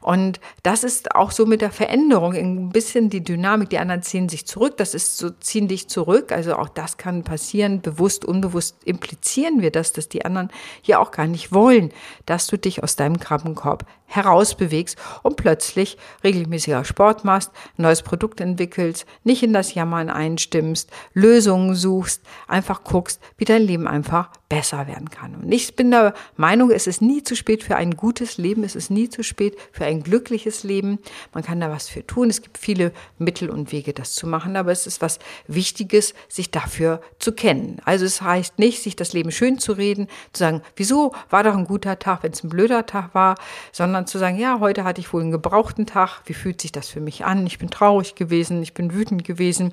Und 0.00 0.40
das 0.62 0.82
ist 0.82 1.14
auch 1.14 1.30
so 1.30 1.46
mit 1.46 1.60
der 1.60 1.70
Veränderung 1.70 2.34
ein 2.34 2.70
bisschen 2.70 3.10
die 3.10 3.22
Dynamik. 3.22 3.70
Die 3.70 3.78
anderen 3.78 4.02
ziehen 4.02 4.28
sich 4.28 4.46
zurück, 4.46 4.76
das 4.76 4.94
ist 4.94 5.18
so, 5.18 5.30
ziehen 5.30 5.68
dich 5.68 5.88
zurück. 5.88 6.32
Also 6.32 6.56
auch 6.56 6.68
das 6.68 6.96
kann 6.96 7.22
passieren, 7.22 7.80
bewusst, 7.80 8.24
unbewusst 8.24 8.76
implizieren 8.84 9.62
wir 9.62 9.70
das, 9.70 9.92
dass 9.92 10.08
die 10.08 10.24
anderen 10.24 10.50
hier 10.80 11.00
auch 11.00 11.12
gar 11.12 11.26
nicht 11.26 11.52
wollen, 11.52 11.92
dass 12.26 12.48
du 12.48 12.58
dich 12.58 12.82
aus 12.82 12.96
deinem 12.96 13.20
Krabbenkorb 13.20 13.86
herausbewegst 14.14 14.96
und 15.22 15.36
plötzlich 15.36 15.96
regelmäßiger 16.22 16.84
Sport 16.84 17.24
machst, 17.24 17.50
ein 17.78 17.82
neues 17.82 18.02
Produkt 18.02 18.40
entwickelst, 18.40 19.06
nicht 19.24 19.42
in 19.42 19.52
das 19.52 19.74
Jammern 19.74 20.10
einstimmst, 20.10 20.90
Lösungen 21.14 21.74
suchst, 21.74 22.22
einfach 22.46 22.84
guckst, 22.84 23.20
wie 23.36 23.44
dein 23.44 23.62
Leben 23.62 23.88
einfach 23.88 24.30
besser 24.52 24.86
werden 24.86 25.08
kann. 25.08 25.34
Und 25.36 25.50
ich 25.50 25.76
bin 25.76 25.90
der 25.90 26.12
Meinung, 26.36 26.70
es 26.70 26.86
ist 26.86 27.00
nie 27.00 27.22
zu 27.22 27.34
spät 27.34 27.62
für 27.62 27.76
ein 27.76 27.96
gutes 27.96 28.36
Leben, 28.36 28.64
es 28.64 28.76
ist 28.76 28.90
nie 28.90 29.08
zu 29.08 29.22
spät 29.22 29.56
für 29.72 29.86
ein 29.86 30.02
glückliches 30.02 30.62
Leben. 30.62 30.98
Man 31.32 31.42
kann 31.42 31.58
da 31.58 31.70
was 31.70 31.88
für 31.88 32.06
tun. 32.06 32.28
Es 32.28 32.42
gibt 32.42 32.58
viele 32.58 32.92
Mittel 33.16 33.48
und 33.48 33.72
Wege, 33.72 33.94
das 33.94 34.12
zu 34.12 34.26
machen, 34.26 34.56
aber 34.56 34.70
es 34.70 34.86
ist 34.86 35.00
was 35.00 35.20
Wichtiges, 35.46 36.12
sich 36.28 36.50
dafür 36.50 37.00
zu 37.18 37.32
kennen. 37.32 37.80
Also 37.86 38.04
es 38.04 38.20
heißt 38.20 38.58
nicht, 38.58 38.82
sich 38.82 38.94
das 38.94 39.14
Leben 39.14 39.32
schön 39.32 39.58
zu 39.58 39.72
reden, 39.72 40.06
zu 40.34 40.40
sagen, 40.40 40.60
wieso 40.76 41.14
war 41.30 41.44
doch 41.44 41.56
ein 41.56 41.64
guter 41.64 41.98
Tag, 41.98 42.22
wenn 42.22 42.32
es 42.32 42.44
ein 42.44 42.50
blöder 42.50 42.84
Tag 42.84 43.14
war, 43.14 43.36
sondern 43.72 44.01
zu 44.06 44.18
sagen, 44.18 44.38
ja, 44.38 44.60
heute 44.60 44.84
hatte 44.84 45.00
ich 45.00 45.12
wohl 45.12 45.22
einen 45.22 45.30
gebrauchten 45.30 45.86
Tag, 45.86 46.20
wie 46.26 46.34
fühlt 46.34 46.60
sich 46.60 46.72
das 46.72 46.88
für 46.88 47.00
mich 47.00 47.24
an? 47.24 47.46
Ich 47.46 47.58
bin 47.58 47.70
traurig 47.70 48.14
gewesen, 48.14 48.62
ich 48.62 48.74
bin 48.74 48.94
wütend 48.94 49.24
gewesen. 49.24 49.72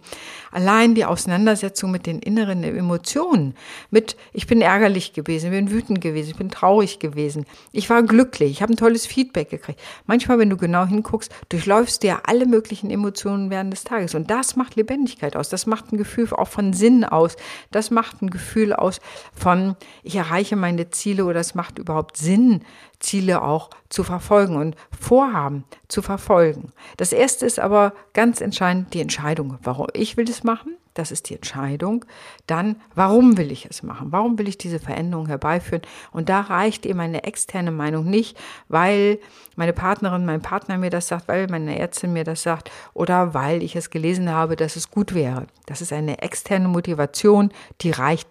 Allein 0.52 0.96
die 0.96 1.06
Auseinandersetzung 1.06 1.92
mit 1.92 2.06
den 2.06 2.20
inneren 2.20 2.64
Emotionen, 2.64 3.56
mit 3.92 4.16
ich 4.34 4.48
bin 4.48 4.62
ärgerlich 4.62 5.14
gewesen, 5.14 5.48
ich 5.48 5.52
bin 5.52 5.72
wütend 5.72 6.02
gewesen, 6.02 6.32
ich 6.32 6.38
bin 6.38 6.50
traurig 6.50 7.00
gewesen, 7.00 7.46
ich 7.72 7.90
war 7.90 8.04
glücklich, 8.04 8.52
ich 8.52 8.62
habe 8.62 8.74
ein 8.74 8.78
tolles 8.78 9.06
Feedback 9.06 9.50
gekriegt. 9.50 9.80
Manchmal, 10.06 10.40
wenn 10.40 10.50
du 10.50 10.58
genau 10.58 10.86
hinguckst, 10.86 11.32
durchläufst 11.50 12.04
du 12.04 12.08
ja 12.08 12.22
alle 12.26 12.46
möglichen 12.46 12.90
Emotionen 12.90 13.50
während 13.50 13.74
des 13.74 13.84
Tages 13.84 14.16
und 14.16 14.30
das 14.30 14.56
macht 14.56 14.76
Lebendigkeit 14.76 15.36
aus, 15.36 15.50
das 15.50 15.66
macht 15.66 15.92
ein 15.92 15.98
Gefühl 15.98 16.28
auch 16.32 16.48
von 16.48 16.74
Sinn 16.74 17.06
aus, 17.06 17.38
das 17.72 17.92
macht 17.92 18.22
ein 18.22 18.30
Gefühl 18.30 18.74
aus 18.74 19.00
von 19.34 19.76
ich 20.04 20.16
erreiche 20.16 20.56
meine 20.56 20.90
Ziele 20.90 21.26
oder 21.26 21.40
es 21.40 21.56
macht 21.56 21.80
überhaupt 21.80 22.18
Sinn, 22.18 22.62
Ziele 23.00 23.42
auch 23.42 23.70
zu 23.90 24.04
verfolgen 24.04 24.56
und 24.56 24.76
Vorhaben 25.00 25.64
zu 25.88 26.02
verfolgen. 26.02 26.72
Das 26.98 27.14
erste 27.14 27.46
ist 27.46 27.60
aber 27.60 27.94
ganz 28.14 28.42
entscheidend 28.42 28.94
die 28.94 29.02
Entscheidung. 29.02 29.58
Warum 29.64 29.88
ich 29.94 30.18
will 30.18 30.26
das 30.26 30.44
machen? 30.44 30.76
Das 31.00 31.12
ist 31.12 31.30
die 31.30 31.36
Entscheidung. 31.36 32.04
Dann, 32.46 32.76
warum 32.94 33.38
will 33.38 33.52
ich 33.52 33.66
es 33.66 33.84
machen? 33.84 34.12
Warum 34.12 34.38
will 34.38 34.50
ich 34.50 34.58
diese 34.58 34.80
Veränderung 34.80 35.28
herbeiführen? 35.28 35.84
Und 36.12 36.28
da 36.28 36.42
reicht 36.42 36.86
eben 36.86 37.00
eine 37.00 37.24
externe 37.24 37.72
Meinung 37.72 38.10
nicht, 38.10 38.38
weil 38.68 39.20
meine 39.56 39.72
Partnerin, 39.72 40.26
mein 40.26 40.42
Partner 40.42 40.78
mir 40.78 40.90
das 40.90 41.08
sagt, 41.08 41.30
weil 41.30 41.48
meine 41.48 41.80
Ärztin 41.80 42.12
mir 42.12 42.26
das 42.26 42.44
sagt 42.44 42.70
oder 42.94 43.34
weil 43.34 43.64
ich 43.64 43.78
es 43.78 43.92
gelesen 43.92 44.30
habe, 44.30 44.58
dass 44.58 44.76
es 44.76 44.92
gut 44.92 45.14
wäre. 45.14 45.48
Das 45.68 45.82
ist 45.82 45.94
eine 45.94 46.22
externe 46.22 46.68
Motivation, 46.68 47.52
die 47.80 47.92
reicht 47.92 48.28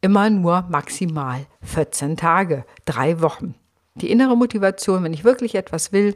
immer 0.00 0.30
nur 0.30 0.64
maximal 0.70 1.46
14 1.62 2.16
Tage, 2.16 2.64
drei 2.84 3.20
Wochen. 3.20 3.54
Die 4.00 4.10
innere 4.10 4.36
Motivation, 4.36 5.02
wenn 5.02 5.12
ich 5.12 5.24
wirklich 5.24 5.54
etwas 5.54 5.92
will, 5.92 6.14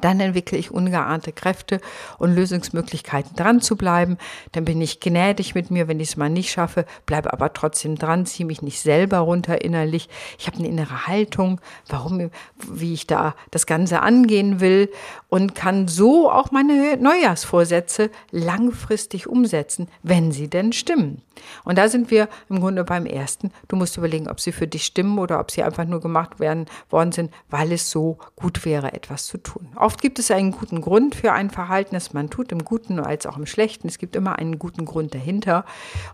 dann 0.00 0.20
entwickle 0.20 0.58
ich 0.58 0.70
ungeahnte 0.70 1.32
Kräfte 1.32 1.80
und 2.18 2.34
Lösungsmöglichkeiten 2.34 3.36
dran 3.36 3.60
zu 3.60 3.76
bleiben. 3.76 4.18
Dann 4.52 4.64
bin 4.64 4.80
ich 4.80 5.00
gnädig 5.00 5.54
mit 5.54 5.70
mir, 5.70 5.88
wenn 5.88 6.00
ich 6.00 6.10
es 6.10 6.16
mal 6.16 6.30
nicht 6.30 6.50
schaffe, 6.50 6.84
bleibe 7.06 7.32
aber 7.32 7.52
trotzdem 7.52 7.96
dran, 7.96 8.26
ziehe 8.26 8.46
mich 8.46 8.62
nicht 8.62 8.80
selber 8.80 9.18
runter 9.18 9.62
innerlich. 9.62 10.08
Ich 10.38 10.46
habe 10.46 10.58
eine 10.58 10.68
innere 10.68 11.06
Haltung, 11.06 11.60
warum, 11.88 12.30
wie 12.70 12.94
ich 12.94 13.06
da 13.06 13.34
das 13.50 13.66
Ganze 13.66 14.02
angehen 14.02 14.60
will 14.60 14.90
und 15.28 15.54
kann 15.54 15.88
so 15.88 16.30
auch 16.30 16.50
meine 16.50 16.96
Neujahrsvorsätze 16.96 18.10
langfristig 18.30 19.26
umsetzen, 19.26 19.88
wenn 20.02 20.32
sie 20.32 20.48
denn 20.48 20.72
stimmen. 20.72 21.22
Und 21.64 21.78
da 21.78 21.88
sind 21.88 22.10
wir 22.10 22.28
im 22.48 22.60
Grunde 22.60 22.84
beim 22.84 23.06
ersten. 23.06 23.52
Du 23.68 23.76
musst 23.76 23.96
überlegen, 23.96 24.28
ob 24.28 24.40
sie 24.40 24.52
für 24.52 24.66
dich 24.66 24.84
stimmen 24.84 25.18
oder 25.18 25.40
ob 25.40 25.50
sie 25.50 25.62
einfach 25.62 25.84
nur 25.84 26.00
gemacht 26.00 26.40
werden 26.40 26.66
worden 26.90 27.12
sind, 27.12 27.32
weil 27.50 27.72
es 27.72 27.90
so 27.90 28.18
gut 28.36 28.64
wäre, 28.64 28.92
etwas 28.92 29.26
zu 29.26 29.38
tun. 29.38 29.68
Oft 29.88 30.02
gibt 30.02 30.18
es 30.18 30.30
einen 30.30 30.50
guten 30.50 30.82
Grund 30.82 31.14
für 31.14 31.32
ein 31.32 31.48
Verhalten, 31.48 31.94
das 31.94 32.12
man 32.12 32.28
tut, 32.28 32.52
im 32.52 32.62
Guten 32.62 33.00
als 33.00 33.24
auch 33.24 33.38
im 33.38 33.46
Schlechten. 33.46 33.88
Es 33.88 33.96
gibt 33.96 34.16
immer 34.16 34.38
einen 34.38 34.58
guten 34.58 34.84
Grund 34.84 35.14
dahinter. 35.14 35.64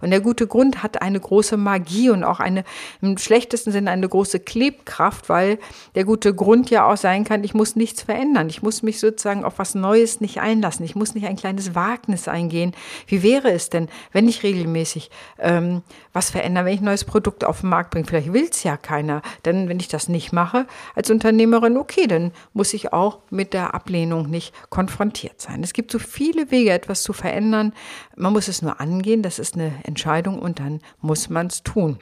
Und 0.00 0.12
der 0.12 0.20
gute 0.20 0.46
Grund 0.46 0.84
hat 0.84 1.02
eine 1.02 1.18
große 1.18 1.56
Magie 1.56 2.08
und 2.08 2.22
auch 2.22 2.38
eine, 2.38 2.62
im 3.02 3.18
schlechtesten 3.18 3.72
Sinne 3.72 3.90
eine 3.90 4.08
große 4.08 4.38
Klebkraft, 4.38 5.28
weil 5.28 5.58
der 5.96 6.04
gute 6.04 6.32
Grund 6.36 6.70
ja 6.70 6.88
auch 6.88 6.96
sein 6.96 7.24
kann, 7.24 7.42
ich 7.42 7.52
muss 7.52 7.74
nichts 7.74 8.02
verändern. 8.02 8.48
Ich 8.48 8.62
muss 8.62 8.84
mich 8.84 9.00
sozusagen 9.00 9.44
auf 9.44 9.58
was 9.58 9.74
Neues 9.74 10.20
nicht 10.20 10.40
einlassen. 10.40 10.84
Ich 10.84 10.94
muss 10.94 11.16
nicht 11.16 11.26
ein 11.26 11.34
kleines 11.34 11.74
Wagnis 11.74 12.28
eingehen. 12.28 12.76
Wie 13.08 13.24
wäre 13.24 13.50
es 13.50 13.70
denn, 13.70 13.88
wenn 14.12 14.28
ich 14.28 14.44
regelmäßig 14.44 15.10
ähm, 15.40 15.82
was 16.12 16.30
verändere, 16.30 16.66
wenn 16.66 16.74
ich 16.74 16.80
ein 16.80 16.84
neues 16.84 17.04
Produkt 17.04 17.42
auf 17.42 17.62
den 17.62 17.70
Markt 17.70 17.90
bringe? 17.90 18.06
Vielleicht 18.06 18.32
will 18.32 18.46
es 18.48 18.62
ja 18.62 18.76
keiner. 18.76 19.20
Denn 19.44 19.68
wenn 19.68 19.80
ich 19.80 19.88
das 19.88 20.08
nicht 20.08 20.32
mache 20.32 20.68
als 20.94 21.10
Unternehmerin, 21.10 21.76
okay, 21.76 22.06
dann 22.06 22.30
muss 22.52 22.72
ich 22.72 22.92
auch 22.92 23.18
mit 23.30 23.52
der 23.54 23.75
Ablehnung 23.75 24.28
nicht 24.28 24.52
konfrontiert 24.68 25.40
sein. 25.40 25.62
Es 25.62 25.73
gibt 25.73 25.90
so 25.90 25.99
viele 25.99 26.50
Wege, 26.50 26.73
etwas 26.73 27.02
zu 27.02 27.12
verändern. 27.12 27.73
Man 28.16 28.32
muss 28.32 28.49
es 28.49 28.61
nur 28.61 28.80
angehen, 28.80 29.23
das 29.23 29.38
ist 29.38 29.54
eine 29.54 29.73
Entscheidung 29.84 30.38
und 30.38 30.58
dann 30.58 30.80
muss 31.00 31.30
man 31.30 31.46
es 31.46 31.62
tun. 31.62 31.99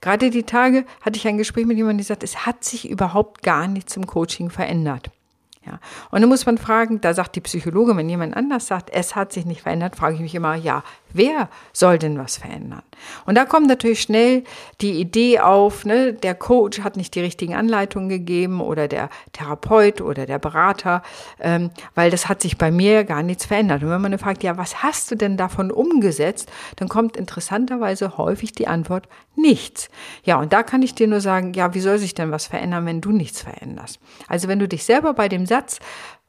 Gerade 0.00 0.30
die 0.30 0.42
Tage 0.42 0.84
hatte 1.00 1.16
ich 1.16 1.26
ein 1.26 1.38
Gespräch 1.38 1.66
mit 1.66 1.76
jemandem, 1.76 1.98
der 1.98 2.06
sagt, 2.06 2.24
es 2.24 2.46
hat 2.46 2.64
sich 2.64 2.88
überhaupt 2.88 3.42
gar 3.42 3.66
nichts 3.66 3.96
im 3.96 4.06
Coaching 4.06 4.50
verändert. 4.50 5.10
Ja. 5.66 5.78
Und 6.10 6.22
dann 6.22 6.28
muss 6.28 6.46
man 6.46 6.56
fragen, 6.56 7.00
da 7.00 7.12
sagt 7.12 7.36
die 7.36 7.42
Psychologe, 7.42 7.96
wenn 7.96 8.08
jemand 8.08 8.34
anders 8.34 8.66
sagt, 8.66 8.90
es 8.90 9.14
hat 9.14 9.32
sich 9.32 9.44
nicht 9.44 9.62
verändert, 9.62 9.94
frage 9.94 10.14
ich 10.14 10.20
mich 10.20 10.34
immer, 10.34 10.54
ja, 10.54 10.82
wer 11.12 11.48
soll 11.72 11.98
denn 11.98 12.18
was 12.18 12.36
verändern? 12.36 12.82
Und 13.26 13.36
da 13.36 13.44
kommt 13.44 13.66
natürlich 13.66 14.02
schnell 14.02 14.44
die 14.80 15.00
Idee 15.00 15.40
auf, 15.40 15.84
ne, 15.84 16.12
der 16.12 16.34
Coach 16.34 16.80
hat 16.80 16.96
nicht 16.96 17.14
die 17.14 17.20
richtigen 17.20 17.54
Anleitungen 17.54 18.08
gegeben 18.08 18.60
oder 18.60 18.88
der 18.88 19.08
Therapeut 19.32 20.00
oder 20.00 20.26
der 20.26 20.38
Berater, 20.38 21.02
ähm, 21.40 21.70
weil 21.94 22.10
das 22.10 22.28
hat 22.28 22.42
sich 22.42 22.58
bei 22.58 22.70
mir 22.70 23.04
gar 23.04 23.22
nichts 23.22 23.46
verändert. 23.46 23.82
Und 23.82 23.90
wenn 23.90 24.00
man 24.00 24.12
dann 24.12 24.18
fragt, 24.18 24.42
ja, 24.42 24.56
was 24.56 24.82
hast 24.82 25.10
du 25.10 25.14
denn 25.14 25.36
davon 25.36 25.70
umgesetzt, 25.70 26.50
dann 26.76 26.88
kommt 26.88 27.16
interessanterweise 27.16 28.16
häufig 28.18 28.52
die 28.52 28.66
Antwort, 28.66 29.08
nichts. 29.36 29.88
Ja, 30.24 30.38
und 30.38 30.52
da 30.52 30.62
kann 30.62 30.82
ich 30.82 30.94
dir 30.94 31.06
nur 31.06 31.20
sagen, 31.20 31.54
ja, 31.54 31.74
wie 31.74 31.80
soll 31.80 31.98
sich 31.98 32.14
denn 32.14 32.30
was 32.30 32.46
verändern, 32.46 32.86
wenn 32.86 33.00
du 33.00 33.10
nichts 33.10 33.42
veränderst? 33.42 33.98
Also 34.28 34.48
wenn 34.48 34.58
du 34.58 34.68
dich 34.68 34.84
selber 34.84 35.14
bei 35.14 35.28
dem 35.28 35.46
Satz 35.46 35.80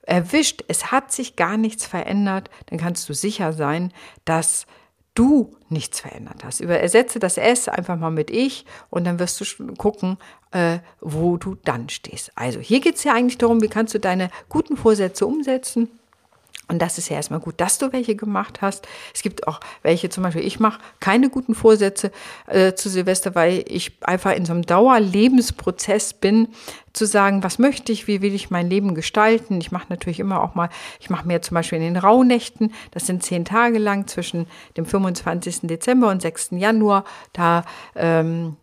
erwischt, 0.04 0.64
es 0.68 0.92
hat 0.92 1.12
sich 1.12 1.36
gar 1.36 1.58
nichts 1.58 1.86
verändert, 1.86 2.50
dann 2.68 2.80
kannst 2.80 3.08
du 3.08 3.14
sicher 3.14 3.54
sein, 3.54 3.94
dass 4.26 4.66
du 5.14 5.56
nichts 5.70 6.00
verändert 6.00 6.44
hast. 6.44 6.62
Ersetze 6.62 7.20
das 7.20 7.38
S 7.38 7.68
einfach 7.68 7.98
mal 7.98 8.12
mit 8.12 8.30
ich 8.32 8.66
und 8.90 9.04
dann 9.04 9.20
wirst 9.20 9.42
du 9.42 9.74
gucken, 9.76 10.18
äh, 10.52 10.80
wo 11.02 11.38
du 11.38 11.56
dann 11.56 11.90
stehst. 11.90 12.32
Also 12.36 12.60
hier 12.60 12.80
geht 12.80 12.96
es 12.96 13.04
ja 13.04 13.14
eigentlich 13.14 13.38
darum, 13.38 13.62
wie 13.62 13.68
kannst 13.68 13.94
du 13.94 14.00
deine 14.00 14.30
guten 14.50 14.78
Vorsätze 14.78 15.26
umsetzen 15.26 15.90
und 16.68 16.82
das 16.82 16.98
ist 16.98 17.10
ja 17.10 17.18
erstmal 17.18 17.42
gut, 17.42 17.56
dass 17.58 17.78
du 17.80 17.92
welche 17.92 18.16
gemacht 18.16 18.62
hast. 18.62 18.88
Es 19.14 19.22
gibt 19.22 19.46
auch 19.48 19.60
welche, 19.82 20.10
zum 20.10 20.24
Beispiel, 20.24 20.46
ich 20.46 20.60
mache 20.60 20.80
keine 21.02 21.30
guten 21.30 21.54
Vorsätze 21.54 22.12
äh, 22.48 22.74
zu 22.74 22.90
Silvester, 22.90 23.36
weil 23.36 23.66
ich 23.68 23.98
einfach 24.02 24.34
in 24.34 24.46
so 24.46 24.54
einem 24.54 24.62
Dauerlebensprozess 24.62 26.14
bin, 26.14 26.48
zu 26.94 27.06
sagen, 27.06 27.44
was 27.44 27.60
möchte 27.60 27.92
ich, 27.92 28.08
wie 28.08 28.22
will 28.22 28.34
ich 28.34 28.50
mein 28.50 28.70
Leben 28.70 28.96
gestalten. 28.96 29.60
Ich 29.62 29.72
mache 29.72 29.88
natürlich 29.90 30.20
immer 30.20 30.42
auch 30.44 30.56
mal, 30.56 30.70
ich 31.00 31.10
mache 31.10 31.28
mir 31.28 31.42
zum 31.42 31.56
Beispiel 31.56 31.78
in 31.78 31.94
den 31.94 31.98
Rauhnächten, 31.98 32.74
das 32.92 33.06
sind 33.06 33.24
zehn 33.24 33.46
Tage 33.46 33.78
lang 33.78 34.08
zwischen 34.08 34.48
dem 34.78 34.86
25. 34.86 35.62
Dezember 35.64 36.10
und 36.10 36.22
6. 36.22 36.52
Januar, 36.52 37.06
da 37.34 37.64
ähm, 37.96 38.58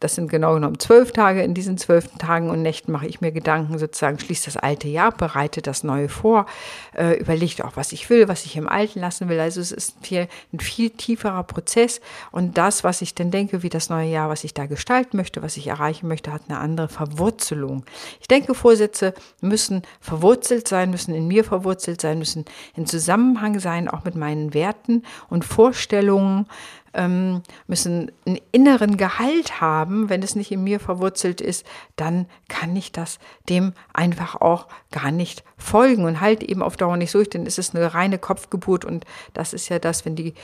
das 0.00 0.14
sind 0.14 0.28
genau 0.28 0.54
genommen 0.54 0.78
zwölf 0.78 1.12
Tage. 1.12 1.42
In 1.42 1.54
diesen 1.54 1.78
zwölf 1.78 2.08
Tagen 2.18 2.50
und 2.50 2.60
Nächten 2.60 2.92
mache 2.92 3.06
ich 3.06 3.22
mir 3.22 3.32
Gedanken, 3.32 3.78
sozusagen 3.78 4.18
schließt 4.18 4.46
das 4.46 4.58
alte 4.58 4.88
Jahr, 4.88 5.10
bereite 5.10 5.62
das 5.62 5.84
neue 5.84 6.10
vor, 6.10 6.46
äh, 6.94 7.18
überlegt 7.18 7.64
auch, 7.64 7.76
was 7.76 7.92
ich 7.92 8.10
will, 8.10 8.28
was 8.28 8.44
ich 8.44 8.56
im 8.56 8.68
Alten 8.68 9.00
lassen 9.00 9.28
will. 9.30 9.40
Also 9.40 9.60
es 9.60 9.72
ist 9.72 9.96
hier 10.02 10.28
ein 10.52 10.60
viel 10.60 10.90
tieferer 10.90 11.42
Prozess 11.44 12.00
und 12.30 12.58
das, 12.58 12.84
was 12.84 13.00
ich 13.00 13.14
denn 13.14 13.30
denke, 13.30 13.62
wie 13.62 13.70
das 13.70 13.88
neue 13.88 14.10
Jahr, 14.10 14.28
was 14.28 14.44
ich 14.44 14.52
da 14.52 14.66
gestalten 14.66 15.16
möchte, 15.16 15.42
was 15.42 15.56
ich 15.56 15.66
erreichen 15.68 16.08
möchte, 16.08 16.32
hat 16.32 16.42
eine 16.48 16.58
andere 16.58 16.88
Verwurzelung. 16.88 17.84
Ich 18.20 18.28
denke, 18.28 18.54
Vorsätze 18.54 19.14
müssen 19.40 19.82
verwurzelt 20.00 20.68
sein, 20.68 20.90
müssen 20.90 21.14
in 21.14 21.26
mir 21.26 21.42
verwurzelt 21.42 22.02
sein, 22.02 22.18
müssen 22.18 22.44
in 22.74 22.86
Zusammenhang 22.86 23.60
sein, 23.60 23.88
auch 23.88 24.04
mit 24.04 24.14
meinen 24.14 24.52
Werten 24.52 25.04
und 25.30 25.44
Vorstellungen, 25.44 26.46
ähm, 26.94 27.42
müssen 27.66 28.12
einen 28.26 28.38
inneren 28.52 28.96
Gehalt 28.96 29.60
haben. 29.60 30.08
Wenn 30.08 30.22
es 30.22 30.36
nicht 30.36 30.52
in 30.52 30.64
mir 30.64 30.80
verwurzelt 30.80 31.40
ist, 31.40 31.66
dann 31.96 32.26
kann 32.48 32.74
ich 32.76 32.92
das 32.92 33.18
dem 33.48 33.72
einfach 33.92 34.36
auch 34.36 34.66
gar 34.90 35.10
nicht 35.10 35.44
folgen 35.56 36.04
und 36.04 36.20
halt 36.20 36.42
eben 36.42 36.62
auf 36.62 36.76
Dauer 36.76 36.96
nicht 36.96 37.14
durch, 37.14 37.30
denn 37.30 37.46
es 37.46 37.58
ist 37.58 37.74
eine 37.74 37.94
reine 37.94 38.18
Kopfgeburt 38.18 38.84
und 38.84 39.04
das 39.32 39.52
ist 39.52 39.68
ja 39.68 39.78
das, 39.78 40.04
wenn 40.04 40.16
die 40.16 40.34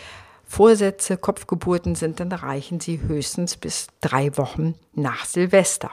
Vorsätze 0.44 1.16
Kopfgeburten 1.16 1.94
sind, 1.94 2.20
dann 2.20 2.30
reichen 2.30 2.78
sie 2.78 3.00
höchstens 3.00 3.56
bis 3.56 3.86
drei 4.02 4.36
Wochen 4.36 4.74
nach 4.92 5.24
Silvester. 5.24 5.90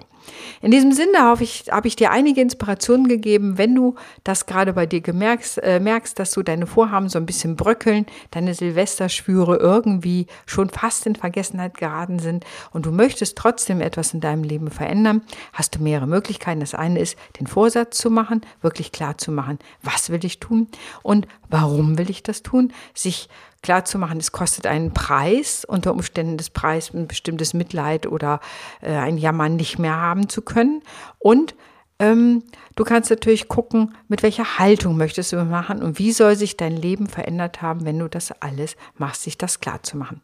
In 0.62 0.72
diesem 0.72 0.92
Sinne 0.92 1.20
habe 1.20 1.44
ich, 1.44 1.66
habe 1.72 1.88
ich 1.88 1.96
dir 1.96 2.12
einige 2.12 2.42
Inspirationen 2.42 3.08
gegeben, 3.08 3.58
wenn 3.58 3.76
du 3.76 3.96
das 4.24 4.46
gerade 4.46 4.74
bei 4.74 4.86
dir 4.86 5.02
gemerkst, 5.02 5.60
äh, 5.64 5.80
merkst, 5.80 6.20
dass 6.20 6.32
so 6.32 6.42
deine 6.44 6.68
Vorhaben 6.68 7.10
so 7.10 7.18
ein 7.18 7.26
bisschen 7.26 7.56
bröckeln, 7.56 8.06
deine 8.32 8.54
Silvesterschwüre 8.54 9.58
irgendwie 9.58 10.28
schon 10.46 10.70
fast 10.70 11.06
in 11.06 11.16
Vergessenheit 11.16 11.78
geraten 11.78 12.20
sind 12.20 12.46
und 12.72 12.86
du 12.86 12.92
möchtest 12.92 13.38
trotzdem 13.38 13.82
etwas 13.82 14.14
in 14.14 14.20
deinem 14.20 14.44
Leben 14.44 14.70
verändern, 14.70 15.22
hast 15.54 15.76
du 15.76 15.84
mehrere 15.84 16.08
Möglichkeiten. 16.08 16.60
Das 16.60 16.76
eine 16.76 17.00
ist, 17.00 17.18
den 17.40 17.48
Vorsatz 17.48 17.98
zu 17.98 18.10
machen, 18.10 18.42
wirklich 18.62 18.92
klar 18.92 19.18
zu 19.18 19.32
machen, 19.32 19.60
was 19.84 20.10
will 20.10 20.24
ich 20.26 20.40
tun 20.40 20.68
und 21.04 21.28
warum 21.50 21.98
will 21.98 22.10
ich 22.10 22.24
das 22.24 22.44
tun, 22.44 22.74
sich 22.94 23.30
klar 23.62 23.86
zu 23.86 23.98
machen, 23.98 24.20
es 24.20 24.32
kostet 24.32 24.68
einen 24.68 24.94
Preis, 24.94 25.66
unter 25.66 25.92
Umständen 25.92 26.38
des 26.38 26.50
Preis 26.50 26.94
ein 26.94 27.08
bestimmtes 27.08 27.54
Mitleid 27.54 28.08
oder 28.08 28.40
äh, 28.82 28.94
ein 28.94 29.18
Jammern 29.18 29.56
nicht 29.56 29.80
mehr 29.80 29.96
haben 30.10 30.30
zu 30.30 30.42
können. 30.42 30.82
Und 31.20 31.56
ähm, 32.02 32.44
du 32.76 32.86
kannst 32.86 33.10
natürlich 33.10 33.50
gucken, 33.50 33.94
mit 34.08 34.24
welcher 34.24 34.58
Haltung 34.58 34.96
möchtest 34.96 35.34
du 35.34 35.44
machen 35.44 35.84
und 35.84 36.00
wie 36.00 36.14
soll 36.14 36.38
sich 36.38 36.56
dein 36.56 36.78
Leben 36.78 37.08
verändert 37.08 37.62
haben, 37.62 37.84
wenn 37.84 38.00
du 38.00 38.08
das 38.08 38.32
alles 38.42 38.78
machst, 38.98 39.24
sich 39.24 39.38
das 39.38 39.60
klar 39.60 39.84
zu 39.84 39.98
machen. 39.98 40.22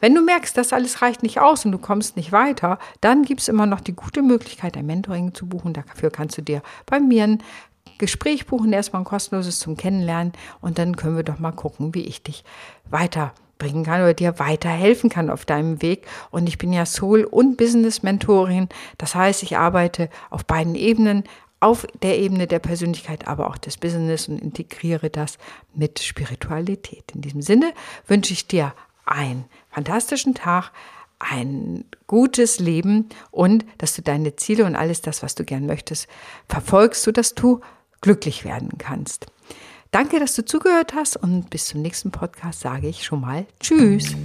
Wenn 0.00 0.14
du 0.14 0.20
merkst, 0.20 0.56
das 0.56 0.72
alles 0.72 1.00
reicht 1.00 1.22
nicht 1.22 1.40
aus 1.40 1.64
und 1.64 1.70
du 1.70 1.78
kommst 1.78 2.16
nicht 2.16 2.32
weiter, 2.32 2.78
dann 3.00 3.22
gibt 3.22 3.40
es 3.40 3.48
immer 3.48 3.66
noch 3.66 3.80
die 3.80 3.94
gute 3.94 4.20
Möglichkeit, 4.20 4.76
ein 4.76 4.86
Mentoring 4.86 5.32
zu 5.32 5.46
buchen. 5.46 5.74
Dafür 5.74 6.10
kannst 6.10 6.36
du 6.38 6.42
dir 6.42 6.60
bei 6.86 6.98
mir 6.98 7.24
ein 7.24 7.42
Gespräch 7.98 8.46
buchen, 8.46 8.72
erstmal 8.72 9.02
ein 9.02 9.06
kostenloses 9.06 9.60
zum 9.60 9.76
Kennenlernen 9.76 10.32
und 10.60 10.78
dann 10.78 10.96
können 10.96 11.16
wir 11.16 11.22
doch 11.22 11.38
mal 11.38 11.52
gucken, 11.52 11.94
wie 11.94 12.02
ich 12.02 12.24
dich 12.24 12.42
weiterbringen 13.62 13.84
kann 13.84 14.02
oder 14.02 14.14
dir 14.14 14.38
weiterhelfen 14.38 15.10
kann 15.10 15.30
auf 15.30 15.44
deinem 15.44 15.82
Weg. 15.82 16.06
Und 16.30 16.48
ich 16.48 16.58
bin 16.58 16.72
ja 16.72 16.84
Soul- 16.86 17.24
und 17.24 17.56
Business-Mentorin. 17.56 18.68
Das 18.98 19.14
heißt, 19.14 19.42
ich 19.42 19.56
arbeite 19.56 20.08
auf 20.30 20.44
beiden 20.44 20.74
Ebenen, 20.74 21.24
auf 21.60 21.86
der 22.02 22.18
Ebene 22.18 22.46
der 22.48 22.58
Persönlichkeit, 22.58 23.28
aber 23.28 23.48
auch 23.48 23.56
des 23.56 23.76
Business 23.76 24.28
und 24.28 24.38
integriere 24.38 25.10
das 25.10 25.38
mit 25.74 26.00
Spiritualität. 26.00 27.04
In 27.14 27.20
diesem 27.20 27.40
Sinne 27.40 27.72
wünsche 28.06 28.32
ich 28.32 28.48
dir 28.48 28.74
einen 29.04 29.44
fantastischen 29.70 30.34
Tag, 30.34 30.72
ein 31.20 31.84
gutes 32.08 32.58
Leben 32.58 33.08
und 33.30 33.64
dass 33.78 33.94
du 33.94 34.02
deine 34.02 34.34
Ziele 34.34 34.64
und 34.64 34.74
alles 34.74 35.02
das, 35.02 35.22
was 35.22 35.36
du 35.36 35.44
gern 35.44 35.66
möchtest, 35.66 36.08
verfolgst, 36.48 37.04
sodass 37.04 37.36
du 37.36 37.60
glücklich 38.00 38.44
werden 38.44 38.70
kannst. 38.78 39.26
Danke, 39.92 40.18
dass 40.18 40.34
du 40.34 40.42
zugehört 40.42 40.94
hast 40.94 41.18
und 41.18 41.50
bis 41.50 41.66
zum 41.66 41.82
nächsten 41.82 42.10
Podcast 42.10 42.60
sage 42.60 42.88
ich 42.88 43.04
schon 43.04 43.20
mal 43.20 43.44
Tschüss. 43.60 44.16